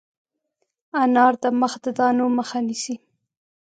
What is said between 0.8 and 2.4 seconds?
انار د مخ د دانو